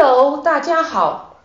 [0.00, 1.40] Hello，大家好，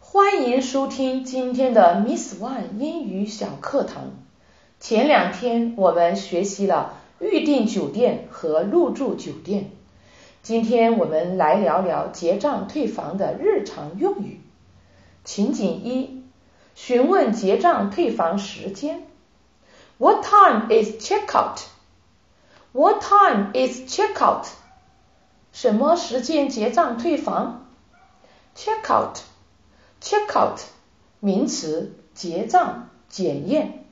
[0.00, 4.12] 欢迎收听今天的 Miss One 英语小课堂。
[4.80, 9.72] 前两天我们学习了预订酒店和入住酒店，
[10.42, 14.40] 今天我们来聊聊结账退房的日常用语。
[15.22, 16.22] 情景一，
[16.74, 19.02] 询问结账退房时间。
[19.98, 24.46] What time is checkout？What time is checkout？
[25.52, 27.66] 什么时间结账退房
[28.57, 30.59] ？Checkout，checkout，
[31.19, 33.85] 名词，结账、检验。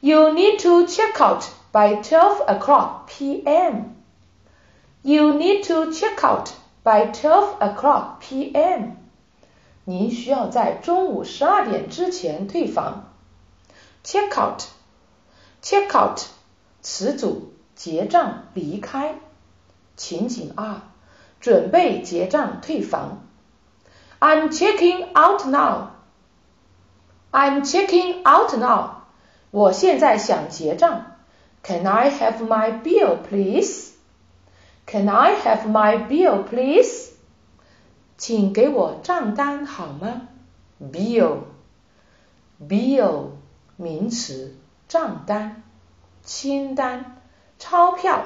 [0.00, 3.94] You need to check out by twelve o'clock p.m.
[5.02, 6.48] You need to check out
[6.82, 8.96] by twelve o'clock p.m.
[9.84, 13.12] 您需要在中午十二点之前退房。
[14.04, 16.24] Checkout，checkout，
[16.80, 19.14] 词组，结账、离开。
[19.96, 20.80] 情景二，
[21.40, 23.22] 准备结账退房。
[24.24, 25.90] I'm checking out now.
[27.30, 29.02] I'm checking out now.
[29.50, 31.16] 我现在想结账。
[31.62, 33.92] Can I have my bill, please?
[34.86, 37.10] Can I have my bill, please?
[38.16, 40.28] 请给我账单好吗？
[40.80, 41.44] Bill,
[42.60, 43.30] bill
[43.76, 44.56] 名词，
[44.88, 45.62] 账单、
[46.22, 47.22] 清单、
[47.58, 48.22] 钞票。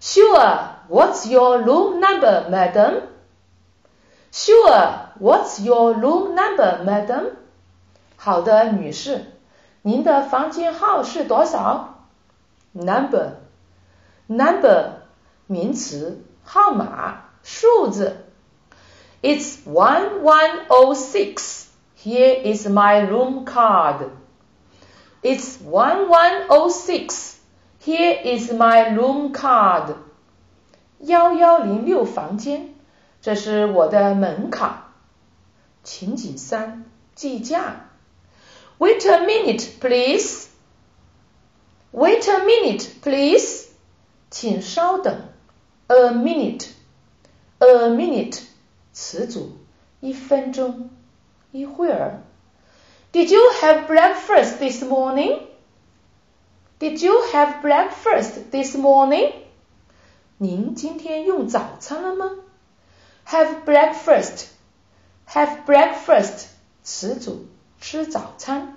[0.00, 3.02] Sure, what's your room number, madam?
[4.32, 7.32] Sure, what's your room number, madam?
[8.16, 9.26] 好的，女士，
[9.82, 12.06] 您的房间号是多少？
[12.74, 13.34] Number,
[14.26, 14.92] number
[15.46, 18.24] 名词，号码，数字。
[19.22, 21.68] It's one one o six.
[21.96, 24.08] Here is my room card.
[25.22, 27.36] It's one one o six.
[27.82, 29.94] Here is my room card.
[30.98, 32.74] 幺幺零六房间。
[33.20, 34.92] 这是我的门卡。
[35.82, 37.90] 情景三，计价。
[38.78, 40.48] Wait a minute, please.
[41.92, 43.68] Wait a minute, please.
[44.30, 45.28] 请稍等。
[45.86, 46.68] A minute,
[47.58, 48.40] a minute，
[48.94, 49.58] 词组，
[50.00, 50.88] 一分钟，
[51.52, 52.22] 一会儿。
[53.12, 55.42] Did you have breakfast this morning?
[56.80, 59.32] Did you have breakfast this morning?
[60.38, 62.30] 您今天用早餐了吗
[63.28, 64.46] ？Have breakfast,
[65.28, 66.46] have breakfast，
[66.82, 67.46] 词组，
[67.80, 68.76] 吃早餐。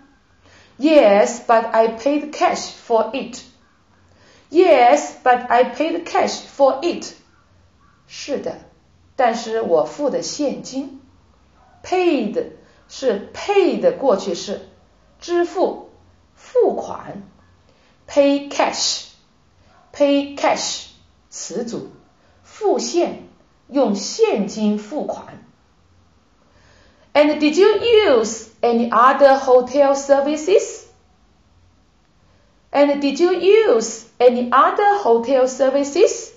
[0.77, 3.41] Yes, but I paid cash for it.
[4.49, 7.13] Yes, but I paid cash for it.
[8.07, 8.59] 是的，
[9.15, 11.01] 但是我付的现金。
[11.83, 12.51] Paid
[12.87, 14.69] 是 pay 的过去式，
[15.19, 15.89] 支付、
[16.35, 17.23] 付款。
[18.07, 19.07] Pay cash,
[19.93, 20.85] pay cash，
[21.29, 21.91] 词组，
[22.43, 23.27] 付现。
[23.71, 25.43] 用现金付款。
[27.13, 30.85] And did you use any other hotel services?
[32.71, 36.31] And did you use any other hotel services?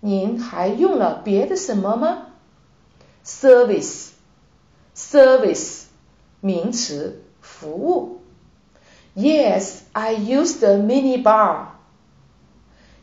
[0.00, 2.26] 您还用了别的什么吗？
[3.24, 4.10] Service,
[4.94, 5.84] service，
[6.40, 8.20] 名词，服务。
[9.14, 11.68] Yes, I used a mini bar.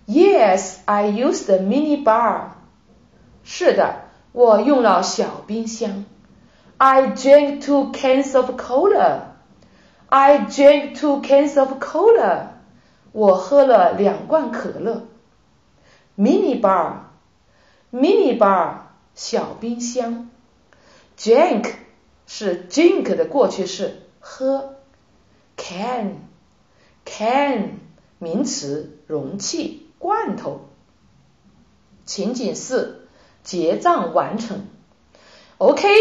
[0.07, 2.51] Yes, I used a mini bar.
[3.50, 6.04] 是的，我用了小冰箱。
[6.76, 9.22] I drank two cans of cola.
[10.10, 12.48] I drank two cans of cola.
[13.12, 15.06] 我喝了两罐可乐。
[16.18, 17.04] Mini bar,
[17.90, 18.80] mini bar，
[19.14, 20.28] 小冰箱。
[21.16, 21.72] Drink
[22.26, 24.74] 是 drink 的过去式，喝。
[25.56, 26.16] Can,
[27.06, 27.78] can，
[28.18, 30.68] 名词，容器、罐头。
[32.04, 32.97] 情景四。
[33.47, 34.67] 结账完成。
[35.57, 35.95] Okay,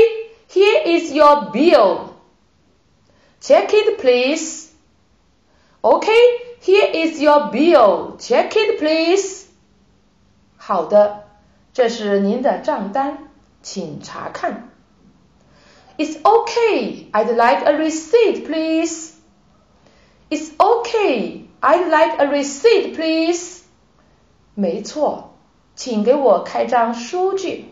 [0.49, 2.15] here is your bill.
[3.41, 4.69] Check it, please.
[5.83, 6.15] Okay,
[6.61, 8.17] here is your bill.
[8.19, 9.47] Check it, please.
[10.57, 11.25] 好的，
[11.73, 13.31] 这是您的账单，
[13.63, 14.69] 请查看。
[15.99, 17.11] It's okay.
[17.13, 19.13] I'd like a receipt, please.
[20.31, 21.47] It's okay.
[21.61, 23.63] I'd like a receipt, please.
[24.55, 25.35] 没错。
[25.78, 27.66] 请给我开张收据。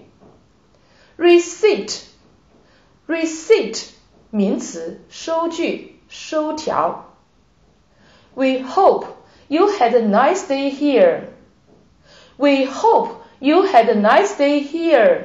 [1.17, 3.87] receipt，receipt
[4.29, 7.15] 名词，收据、收条。
[8.35, 9.07] We hope
[9.47, 11.21] you had a nice day here.
[12.37, 13.09] We hope
[13.39, 15.23] you had a nice day here.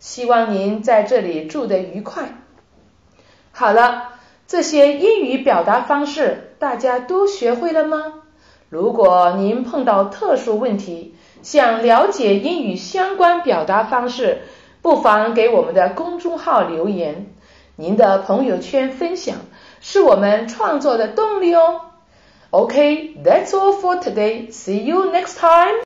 [0.00, 2.34] 希望您在这里住得愉快。
[3.52, 4.14] 好了，
[4.48, 8.14] 这些英语表达方式大家都学会了吗？
[8.68, 11.14] 如果您碰到特殊问题，
[11.46, 14.42] 想了解英语相关表达方式，
[14.82, 17.26] 不妨给我们的公众号留言，
[17.76, 19.36] 您的朋友圈分享
[19.80, 21.82] 是我们创作的动力哦。
[22.50, 24.50] OK，that's all for today.
[24.50, 25.84] See you next time.